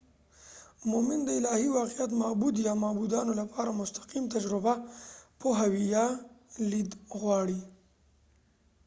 مومن 0.91 1.19
د 1.27 1.29
الهی 1.39 1.67
واقعیت/معبود 1.79 2.55
یا 2.67 2.73
معبودانو 2.83 3.33
لپاره 3.41 3.77
مستقیم 3.81 4.23
تجربه، 4.35 4.73
پوهاوی 5.41 5.83
یا 5.95 6.05
لید 6.71 6.91
غواړي 7.19 7.61